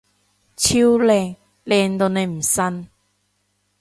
[0.55, 0.65] 超
[0.97, 1.35] 靚！
[1.63, 2.89] 靚到你唔信！